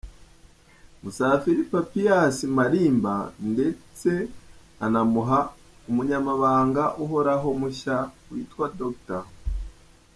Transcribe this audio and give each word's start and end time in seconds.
Musafiri 1.03 1.63
Papias 1.71 2.37
Malimba 2.55 3.15
ndetse 3.51 4.11
anamuha 4.85 5.39
umunyamabanga 5.89 6.83
uhoraho 7.03 7.47
mushya 7.59 7.97
witwa 8.29 8.65
Dr. 8.79 9.23